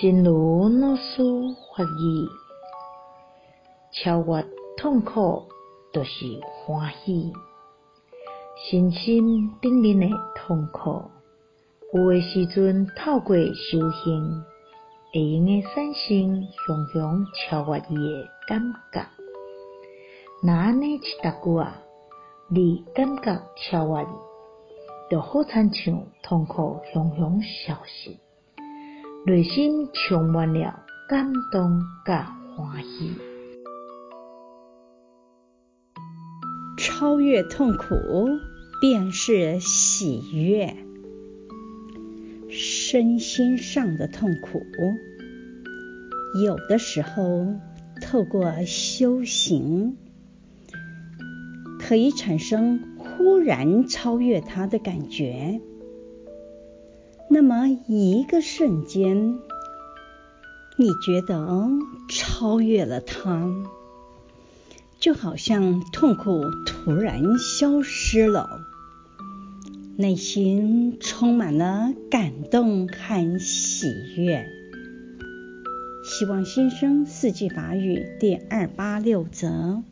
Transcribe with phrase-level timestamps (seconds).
[0.00, 1.24] 真如老师
[1.76, 2.28] 法语，
[3.90, 4.46] 超越
[4.76, 5.48] 痛苦
[5.92, 7.32] 就是欢喜。
[8.70, 10.06] 身心顶面的
[10.36, 11.02] 痛苦，
[11.92, 14.44] 有诶时阵透过修行，
[15.12, 18.62] 会用诶产生熊熊超越伊诶感
[18.92, 19.04] 觉。
[20.44, 21.06] 若安尼一逐
[21.42, 21.82] 句啊，
[22.48, 24.06] 你感觉超越，
[25.10, 28.16] 就好亲像痛苦熊熊消失。
[29.28, 33.12] 内心充满了感动甲欢喜，
[36.78, 37.84] 超越痛苦
[38.80, 40.74] 便是喜悦。
[42.48, 44.62] 身心上的痛苦，
[46.42, 47.54] 有的时候
[48.00, 49.98] 透过修行，
[51.78, 55.60] 可以产生忽然超越它的感觉。
[57.30, 59.38] 那么一个瞬间，
[60.76, 61.68] 你觉得
[62.08, 63.52] 超越了他，
[64.98, 68.48] 就好像痛苦突然消失了，
[69.96, 74.46] 内心充满了感动和喜悦。
[76.02, 79.82] 希望新生四季法语第二八六则。